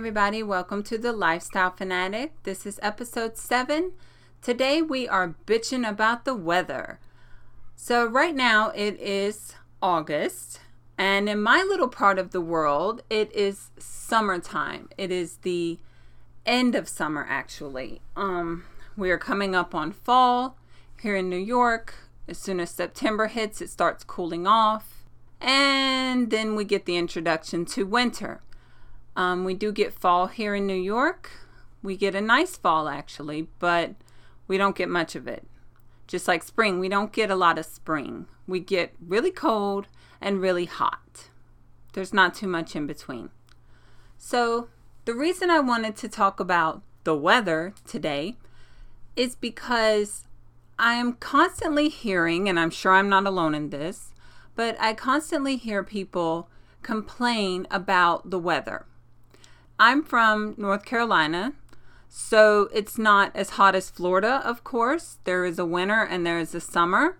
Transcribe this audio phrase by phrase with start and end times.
[0.00, 0.42] everybody.
[0.42, 2.32] Welcome to the Lifestyle Fanatic.
[2.44, 3.92] This is episode 7.
[4.40, 6.98] Today we are bitching about the weather.
[7.76, 9.52] So, right now it is
[9.82, 10.60] August,
[10.96, 14.88] and in my little part of the world, it is summertime.
[14.96, 15.78] It is the
[16.46, 18.00] end of summer, actually.
[18.16, 18.64] Um,
[18.96, 20.56] we are coming up on fall
[21.02, 21.92] here in New York.
[22.26, 25.04] As soon as September hits, it starts cooling off,
[25.42, 28.40] and then we get the introduction to winter.
[29.20, 31.30] Um, we do get fall here in New York.
[31.82, 33.94] We get a nice fall actually, but
[34.48, 35.46] we don't get much of it.
[36.06, 38.28] Just like spring, we don't get a lot of spring.
[38.46, 39.88] We get really cold
[40.22, 41.28] and really hot.
[41.92, 43.28] There's not too much in between.
[44.16, 44.68] So,
[45.04, 48.38] the reason I wanted to talk about the weather today
[49.16, 50.24] is because
[50.78, 54.14] I am constantly hearing, and I'm sure I'm not alone in this,
[54.54, 56.48] but I constantly hear people
[56.80, 58.86] complain about the weather.
[59.80, 61.54] I'm from North Carolina,
[62.06, 65.16] so it's not as hot as Florida, of course.
[65.24, 67.16] There is a winter and there is a summer,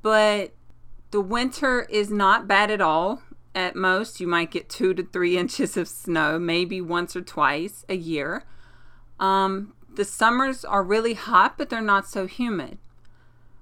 [0.00, 0.54] but
[1.10, 3.20] the winter is not bad at all.
[3.54, 7.84] At most, you might get two to three inches of snow, maybe once or twice
[7.90, 8.44] a year.
[9.20, 12.78] Um, the summers are really hot, but they're not so humid,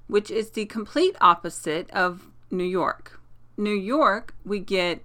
[0.07, 3.21] which is the complete opposite of New York.
[3.57, 5.03] New York, we get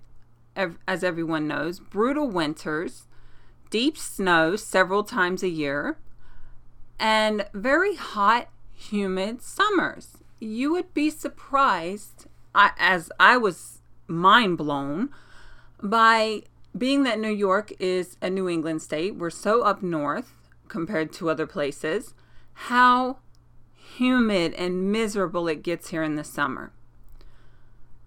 [0.87, 3.07] as everyone knows, brutal winters,
[3.69, 5.97] deep snow several times a year,
[6.99, 10.17] and very hot, humid summers.
[10.39, 15.09] You would be surprised, as I was mind blown,
[15.81, 16.43] by
[16.77, 20.33] being that New York is a New England state, we're so up north
[20.67, 22.13] compared to other places,
[22.53, 23.17] how
[23.75, 26.71] humid and miserable it gets here in the summer.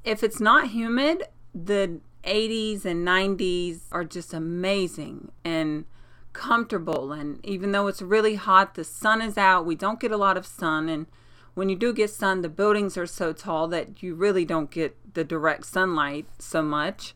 [0.05, 5.85] If it's not humid, the 80s and 90s are just amazing and
[6.33, 7.13] comfortable.
[7.13, 9.67] And even though it's really hot, the sun is out.
[9.67, 10.89] We don't get a lot of sun.
[10.89, 11.07] And
[11.55, 14.97] when you do get sun, the buildings are so tall that you really don't get
[15.15, 17.15] the direct sunlight so much.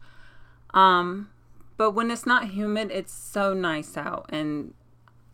[0.74, 1.30] Um,
[1.76, 4.26] but when it's not humid, it's so nice out.
[4.28, 4.74] And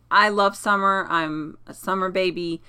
[0.09, 1.05] I love summer.
[1.09, 2.61] I'm a summer baby.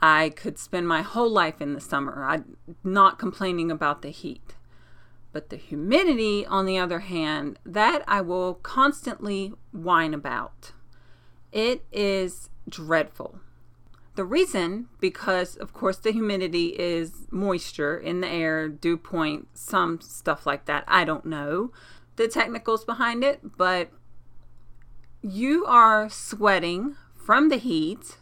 [0.00, 2.24] I could spend my whole life in the summer.
[2.24, 4.55] I'm not complaining about the heat.
[5.36, 10.72] But the humidity, on the other hand, that I will constantly whine about.
[11.52, 13.40] It is dreadful.
[14.14, 20.00] The reason, because of course the humidity is moisture in the air, dew point, some
[20.00, 20.84] stuff like that.
[20.88, 21.70] I don't know
[22.16, 23.90] the technicals behind it, but
[25.20, 28.16] you are sweating from the heat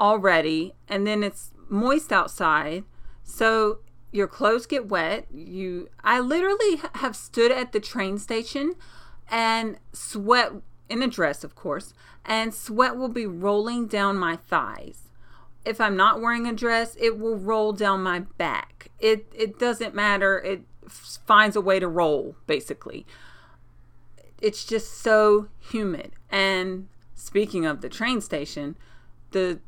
[0.00, 2.84] already, and then it's moist outside.
[3.24, 3.80] So
[4.12, 5.26] your clothes get wet.
[5.32, 8.74] You I literally have stood at the train station
[9.28, 10.52] and sweat
[10.88, 15.08] in a dress, of course, and sweat will be rolling down my thighs.
[15.64, 18.88] If I'm not wearing a dress, it will roll down my back.
[19.00, 20.38] It it doesn't matter.
[20.38, 23.06] It finds a way to roll basically.
[24.40, 26.12] It's just so humid.
[26.28, 28.76] And speaking of the train station,
[29.30, 29.60] the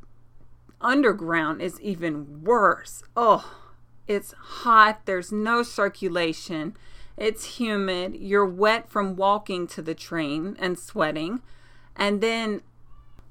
[0.80, 3.02] underground is even worse.
[3.16, 3.63] Oh,
[4.06, 6.76] it's hot, there's no circulation,
[7.16, 11.40] it's humid, you're wet from walking to the train and sweating.
[11.96, 12.62] And then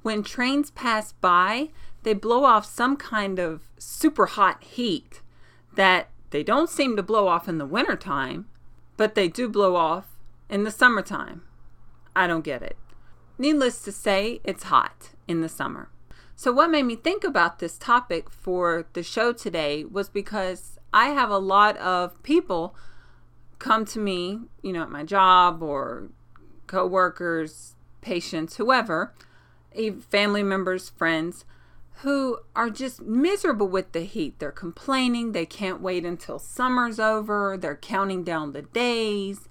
[0.01, 1.69] when trains pass by,
[2.03, 5.21] they blow off some kind of super hot heat
[5.75, 8.47] that they don't seem to blow off in the wintertime,
[8.97, 10.05] but they do blow off
[10.49, 11.43] in the summertime.
[12.15, 12.77] I don't get it.
[13.37, 15.89] Needless to say, it's hot in the summer.
[16.35, 21.07] So, what made me think about this topic for the show today was because I
[21.09, 22.75] have a lot of people
[23.59, 26.09] come to me, you know, at my job or
[26.67, 29.13] coworkers, patients, whoever,
[30.09, 31.45] family members, friends,
[31.97, 34.39] who are just miserable with the heat.
[34.39, 35.31] They're complaining.
[35.31, 37.57] They can't wait until summer's over.
[37.57, 39.47] They're counting down the days.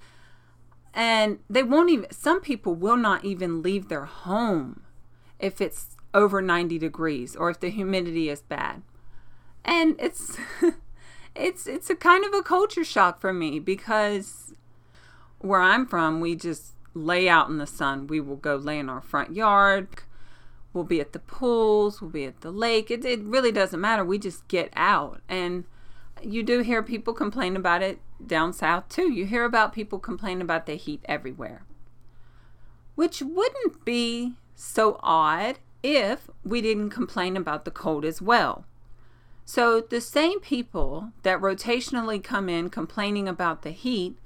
[0.93, 4.82] And they won't even, some people will not even leave their home
[5.38, 8.82] if it's over 90 degrees or if the humidity is bad.
[9.64, 10.37] And it's
[11.35, 14.55] it's it's a kind of a culture shock for me because
[15.38, 18.06] where I'm from, we just lay out in the sun.
[18.06, 19.88] We will go lay in our front yard.
[20.73, 22.91] We'll be at the pools, we'll be at the lake.
[22.91, 24.05] It, it really doesn't matter.
[24.05, 25.20] We just get out.
[25.29, 25.65] And
[26.23, 29.12] you do hear people complain about it down south too.
[29.12, 31.65] You hear about people complain about the heat everywhere.
[32.94, 38.64] Which wouldn't be so odd if we didn't complain about the cold as well.
[39.44, 44.17] So the same people that rotationally come in complaining about the heat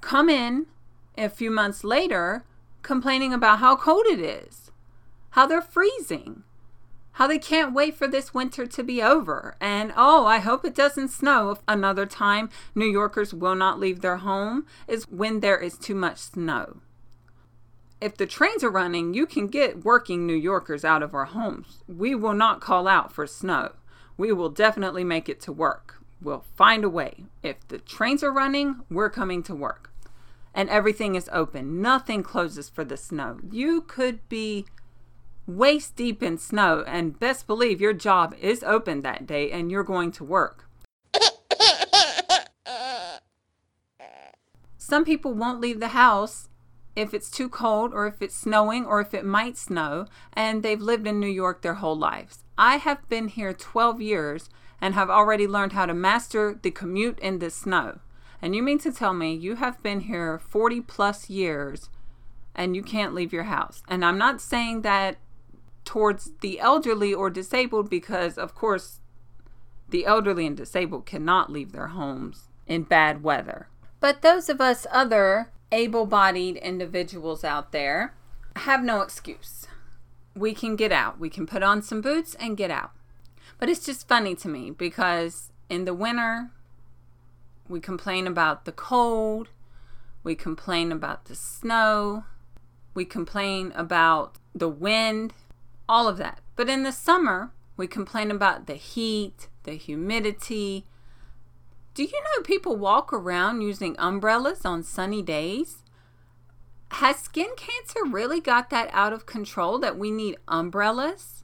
[0.00, 0.66] come in
[1.16, 2.44] a few months later
[2.82, 4.70] complaining about how cold it is,
[5.30, 6.42] how they're freezing,
[7.12, 9.56] how they can't wait for this winter to be over.
[9.60, 11.58] And oh, I hope it doesn't snow.
[11.66, 16.18] Another time New Yorkers will not leave their home is when there is too much
[16.18, 16.80] snow.
[18.00, 21.82] If the trains are running, you can get working New Yorkers out of our homes.
[21.88, 23.72] We will not call out for snow.
[24.16, 26.00] We will definitely make it to work.
[26.22, 27.24] We'll find a way.
[27.42, 29.92] If the trains are running, we're coming to work.
[30.54, 31.82] And everything is open.
[31.82, 33.40] Nothing closes for the snow.
[33.50, 34.66] You could be
[35.48, 39.82] waist deep in snow, and best believe your job is open that day and you're
[39.82, 40.68] going to work.
[44.76, 46.48] Some people won't leave the house
[46.98, 50.80] if it's too cold or if it's snowing or if it might snow, and they've
[50.80, 52.44] lived in New York their whole lives.
[52.56, 54.50] I have been here 12 years
[54.80, 58.00] and have already learned how to master the commute in the snow.
[58.42, 61.88] And you mean to tell me you have been here 40 plus years
[62.54, 63.82] and you can't leave your house?
[63.88, 65.18] And I'm not saying that
[65.84, 69.00] towards the elderly or disabled because, of course,
[69.88, 73.68] the elderly and disabled cannot leave their homes in bad weather.
[74.00, 78.14] But those of us other able bodied individuals out there
[78.56, 79.66] have no excuse.
[80.34, 81.18] We can get out.
[81.18, 82.92] We can put on some boots and get out.
[83.58, 86.50] But it's just funny to me because in the winter,
[87.68, 89.48] we complain about the cold,
[90.22, 92.24] we complain about the snow,
[92.94, 95.34] we complain about the wind,
[95.88, 96.40] all of that.
[96.56, 100.84] But in the summer, we complain about the heat, the humidity.
[101.98, 105.82] Do you know people walk around using umbrellas on sunny days?
[106.92, 111.42] Has skin cancer really got that out of control that we need umbrellas?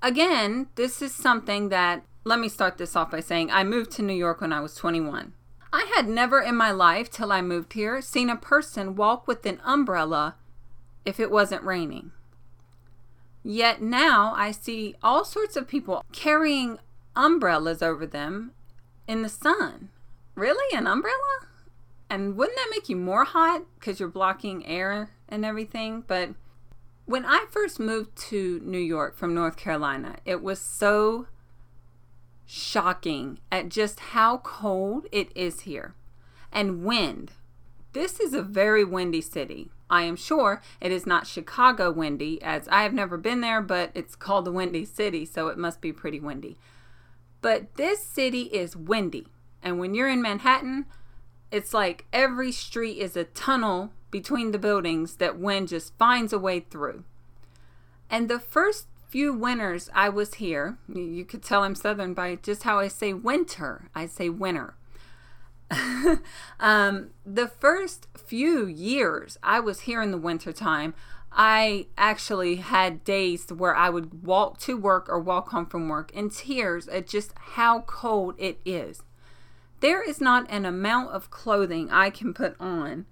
[0.00, 4.02] Again, this is something that, let me start this off by saying I moved to
[4.02, 5.34] New York when I was 21.
[5.70, 9.44] I had never in my life, till I moved here, seen a person walk with
[9.44, 10.36] an umbrella
[11.04, 12.12] if it wasn't raining.
[13.42, 16.78] Yet now I see all sorts of people carrying
[17.14, 18.52] umbrellas over them
[19.10, 19.88] in the sun.
[20.36, 20.76] Really?
[20.76, 21.48] An umbrella?
[22.08, 26.04] And wouldn't that make you more hot because you're blocking air and everything?
[26.06, 26.30] But
[27.06, 31.26] when I first moved to New York from North Carolina, it was so
[32.46, 35.94] shocking at just how cold it is here.
[36.52, 37.32] And wind.
[37.92, 39.70] This is a very windy city.
[39.90, 43.90] I am sure it is not Chicago windy, as I have never been there, but
[43.92, 46.56] it's called the Windy City, so it must be pretty windy.
[47.40, 49.28] But this city is windy.
[49.62, 50.86] And when you're in Manhattan,
[51.50, 56.38] it's like every street is a tunnel between the buildings that wind just finds a
[56.38, 57.04] way through.
[58.08, 62.62] And the first few winters I was here, you could tell I'm Southern by just
[62.62, 63.88] how I say winter.
[63.94, 64.74] I say winter.
[66.60, 70.94] um, the first few years I was here in the wintertime,
[71.32, 76.10] I actually had days where I would walk to work or walk home from work
[76.12, 79.02] in tears at just how cold it is.
[79.80, 83.06] There is not an amount of clothing I can put on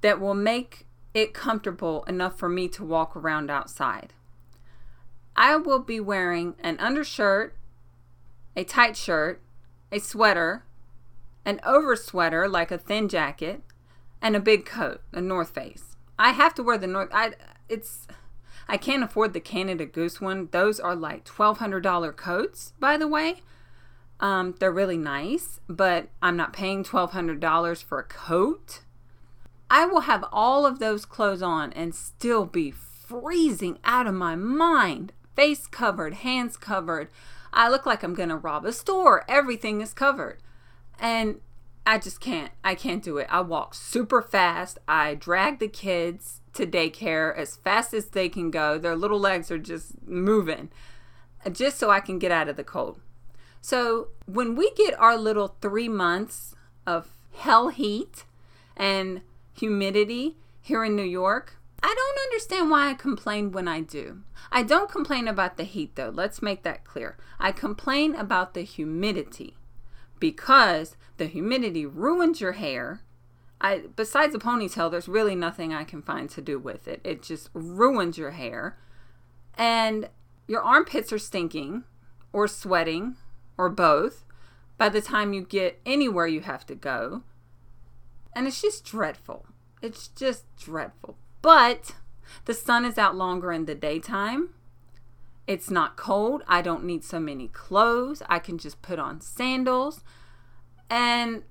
[0.00, 4.12] that will make it comfortable enough for me to walk around outside.
[5.36, 7.56] I will be wearing an undershirt,
[8.56, 9.40] a tight shirt,
[9.90, 10.64] a sweater,
[11.44, 13.62] an over sweater like a thin jacket,
[14.20, 15.93] and a big coat, a North Face.
[16.18, 17.10] I have to wear the North.
[17.12, 17.32] I
[17.68, 18.06] it's
[18.68, 20.48] I can't afford the Canada Goose one.
[20.50, 23.42] Those are like twelve hundred dollar coats, by the way.
[24.20, 28.80] Um, they're really nice, but I'm not paying twelve hundred dollars for a coat.
[29.70, 34.36] I will have all of those clothes on and still be freezing out of my
[34.36, 35.12] mind.
[35.34, 37.08] Face covered, hands covered.
[37.52, 39.24] I look like I'm gonna rob a store.
[39.28, 40.38] Everything is covered.
[40.98, 41.40] And
[41.86, 42.50] I just can't.
[42.62, 43.26] I can't do it.
[43.30, 44.78] I walk super fast.
[44.88, 48.78] I drag the kids to daycare as fast as they can go.
[48.78, 50.70] Their little legs are just moving
[51.44, 53.00] uh, just so I can get out of the cold.
[53.60, 56.54] So, when we get our little three months
[56.86, 58.24] of hell heat
[58.76, 59.22] and
[59.54, 64.22] humidity here in New York, I don't understand why I complain when I do.
[64.50, 66.10] I don't complain about the heat though.
[66.10, 67.16] Let's make that clear.
[67.38, 69.54] I complain about the humidity
[70.24, 73.02] because the humidity ruins your hair.
[73.60, 77.02] I besides a ponytail, there's really nothing I can find to do with it.
[77.04, 78.78] It just ruins your hair.
[79.58, 80.08] And
[80.48, 81.84] your armpits are stinking
[82.32, 83.16] or sweating
[83.58, 84.24] or both
[84.78, 87.22] by the time you get anywhere you have to go.
[88.34, 89.44] And it's just dreadful.
[89.82, 91.18] It's just dreadful.
[91.42, 91.96] But
[92.46, 94.54] the sun is out longer in the daytime.
[95.46, 96.42] It's not cold.
[96.48, 98.22] I don't need so many clothes.
[98.28, 100.02] I can just put on sandals
[100.88, 101.42] and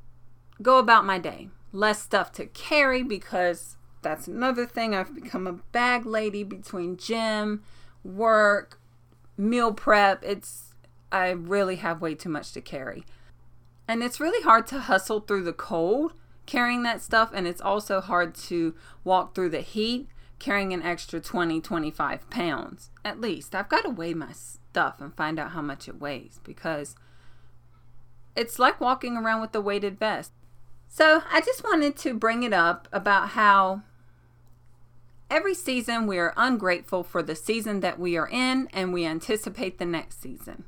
[0.61, 1.49] go about my day.
[1.71, 4.95] Less stuff to carry because that's another thing.
[4.95, 7.63] I've become a bag lady between gym,
[8.03, 8.79] work,
[9.37, 10.23] meal prep.
[10.23, 10.73] It's
[11.11, 13.05] I really have way too much to carry.
[13.87, 16.13] And it's really hard to hustle through the cold
[16.45, 20.07] carrying that stuff and it's also hard to walk through the heat
[20.43, 22.89] carrying an extra 20 25 pounds.
[23.05, 26.41] At least i've got to weigh my stuff and find out how much it weighs
[26.43, 26.97] because
[28.35, 30.33] it's like walking around with a weighted vest.
[30.89, 33.83] So i just wanted to bring it up about how
[35.31, 39.79] every season we are ungrateful for the season that we are in and we anticipate
[39.79, 40.65] the next season.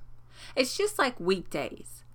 [0.55, 2.05] It's just like weekdays.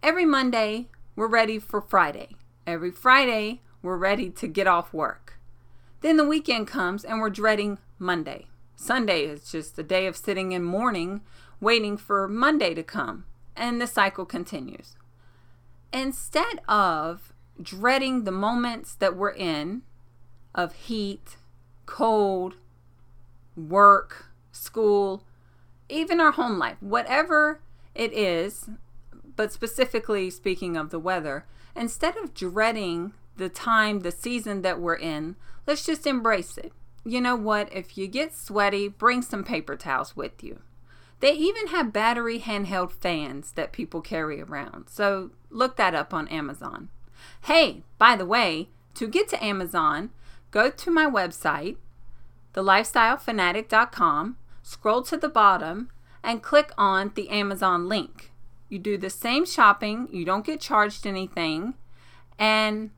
[0.00, 0.86] Every monday
[1.16, 2.36] we're ready for friday.
[2.68, 5.29] Every friday we're ready to get off work
[6.00, 8.46] then the weekend comes and we're dreading Monday.
[8.74, 11.20] Sunday is just a day of sitting in mourning,
[11.60, 13.24] waiting for Monday to come.
[13.54, 14.96] And the cycle continues.
[15.92, 19.82] Instead of dreading the moments that we're in
[20.54, 21.36] of heat,
[21.84, 22.54] cold,
[23.56, 25.24] work, school,
[25.88, 27.60] even our home life, whatever
[27.94, 28.70] it is,
[29.36, 31.44] but specifically speaking of the weather,
[31.76, 35.34] instead of dreading the time, the season that we're in,
[35.66, 36.72] let's just embrace it.
[37.04, 37.72] You know what?
[37.72, 40.60] If you get sweaty, bring some paper towels with you.
[41.20, 44.88] They even have battery handheld fans that people carry around.
[44.88, 46.88] So look that up on Amazon.
[47.42, 50.10] Hey, by the way, to get to Amazon,
[50.50, 51.76] go to my website,
[52.54, 55.90] thelifestylefanatic.com, scroll to the bottom,
[56.22, 58.32] and click on the Amazon link.
[58.68, 61.74] You do the same shopping, you don't get charged anything,
[62.38, 62.90] and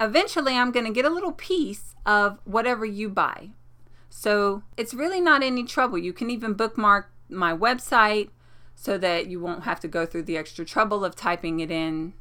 [0.00, 3.50] eventually I'm going to get a little piece of whatever you buy.
[4.08, 5.98] So it's really not any trouble.
[5.98, 8.30] You can even bookmark my website
[8.74, 12.14] so that you won't have to go through the extra trouble of typing it in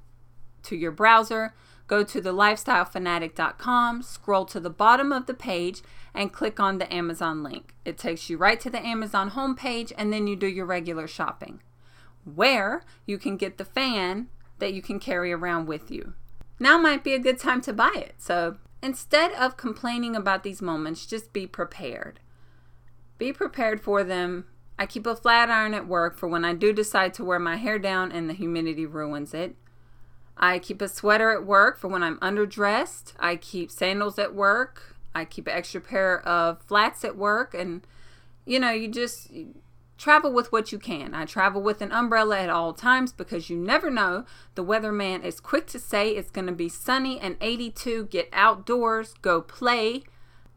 [0.64, 1.54] to your browser.
[1.88, 5.84] Go to the lifestylefanatic.com, scroll to the bottom of the page,
[6.16, 7.76] and click on the Amazon link.
[7.86, 11.62] It takes you right to the Amazon homepage, and then you do your regular shopping,
[12.24, 16.14] where you can get the fan that you can carry around with you
[16.60, 18.16] now might be a good time to buy it.
[18.18, 22.20] So instead of complaining about these moments, just be prepared.
[23.18, 24.46] Be prepared for them.
[24.78, 27.56] I keep a flat iron at work for when I do decide to wear my
[27.56, 29.56] hair down and the humidity ruins it.
[30.38, 33.14] I keep a sweater at work for when I'm underdressed.
[33.20, 34.96] I keep sandals at work.
[35.14, 37.54] I keep an extra pair of flats at work.
[37.54, 37.88] And,
[38.46, 39.32] you know, you just
[39.98, 41.14] travel with what you can.
[41.14, 44.26] I travel with an umbrella at all times because you never know.
[44.56, 48.06] The weatherman is quick to say it's going to be sunny and 82.
[48.06, 50.04] Get outdoors, go play.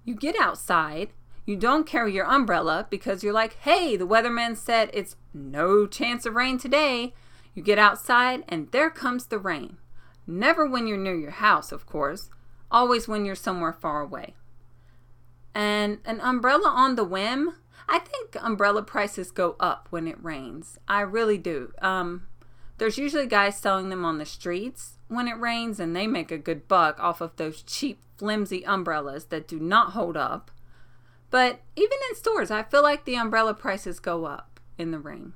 [0.05, 1.11] You get outside.
[1.45, 6.27] You don't carry your umbrella because you're like, hey, the weatherman said it's no chance
[6.27, 7.15] of rain today.
[7.55, 9.79] You get outside and there comes the rain.
[10.27, 12.29] Never when you're near your house, of course,
[12.71, 14.35] always when you're somewhere far away.
[15.55, 17.55] And an umbrella on the whim
[17.89, 20.79] I think umbrella prices go up when it rains.
[20.89, 21.73] I really do.
[21.83, 22.27] Um,
[22.79, 26.39] there's usually guys selling them on the streets when it rains, and they make a
[26.39, 30.51] good buck off of those cheap, flimsy umbrellas that do not hold up.
[31.31, 35.35] But even in stores, I feel like the umbrella prices go up in the rain.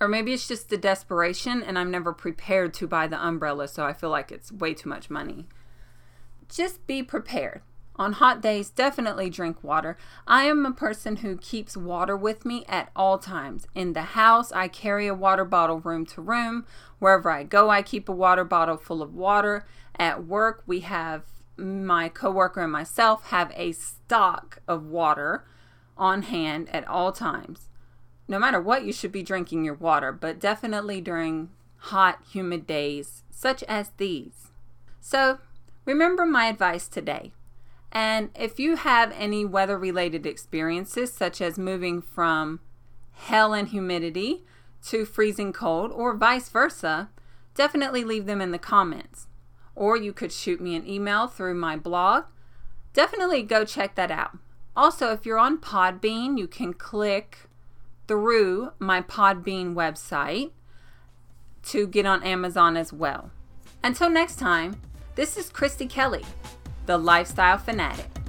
[0.00, 3.84] Or maybe it's just the desperation, and I'm never prepared to buy the umbrella, so
[3.84, 5.46] I feel like it's way too much money.
[6.48, 7.62] Just be prepared.
[7.96, 9.98] On hot days, definitely drink water.
[10.26, 13.66] I am a person who keeps water with me at all times.
[13.74, 16.64] In the house, I carry a water bottle room to room.
[16.98, 19.66] Wherever I go, I keep a water bottle full of water.
[19.98, 21.24] At work, we have
[21.58, 25.44] my coworker and myself have a stock of water
[25.98, 27.68] on hand at all times.
[28.26, 33.24] No matter what, you should be drinking your water, but definitely during hot, humid days
[33.30, 34.50] such as these.
[35.00, 35.38] So,
[35.84, 37.32] remember my advice today
[37.92, 42.60] and if you have any weather related experiences, such as moving from
[43.12, 44.44] hell and humidity
[44.86, 47.10] to freezing cold, or vice versa,
[47.54, 49.26] definitely leave them in the comments.
[49.76, 52.24] Or you could shoot me an email through my blog.
[52.94, 54.38] Definitely go check that out.
[54.74, 57.40] Also, if you're on Podbean, you can click
[58.08, 60.50] through my Podbean website
[61.64, 63.30] to get on Amazon as well.
[63.84, 64.80] Until next time,
[65.14, 66.24] this is Christy Kelly
[66.86, 68.21] the Lifestyle Fanatic.